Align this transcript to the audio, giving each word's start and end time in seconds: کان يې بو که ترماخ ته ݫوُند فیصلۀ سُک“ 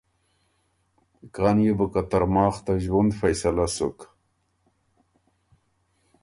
کان 1.35 1.57
يې 1.65 1.73
بو 1.77 1.85
که 1.93 2.01
ترماخ 2.09 2.55
ته 2.65 2.73
ݫوُند 2.83 3.11
فیصلۀ 3.19 3.65
سُک“ 3.75 3.97